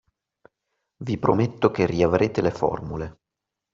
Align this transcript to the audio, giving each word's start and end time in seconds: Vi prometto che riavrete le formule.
Vi 1.03 1.19
prometto 1.19 1.69
che 1.69 1.85
riavrete 1.85 2.41
le 2.41 2.49
formule. 2.49 3.17